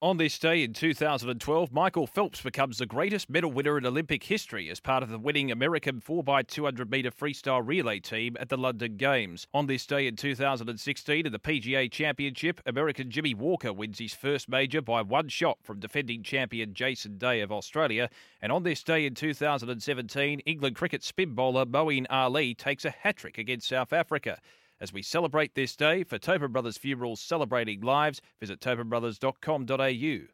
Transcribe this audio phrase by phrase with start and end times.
[0.00, 4.70] On this day in 2012, Michael Phelps becomes the greatest medal winner in Olympic history
[4.70, 9.48] as part of the winning American 4x200 metre freestyle relay team at the London Games.
[9.52, 14.48] On this day in 2016, in the PGA Championship, American Jimmy Walker wins his first
[14.48, 18.08] major by one shot from defending champion Jason Day of Australia.
[18.40, 23.16] And on this day in 2017, England cricket spin bowler Moeen Ali takes a hat
[23.16, 24.38] trick against South Africa.
[24.80, 30.26] As we celebrate this day, for Tobin Brothers Funerals Celebrating Lives, visit tobinbrothers.com.au.